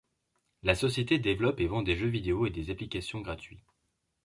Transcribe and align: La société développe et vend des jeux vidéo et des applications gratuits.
La 0.63 0.73
société 0.73 1.19
développe 1.19 1.59
et 1.59 1.67
vend 1.67 1.83
des 1.83 1.95
jeux 1.95 2.07
vidéo 2.07 2.47
et 2.47 2.49
des 2.49 2.71
applications 2.71 3.21
gratuits. 3.21 3.61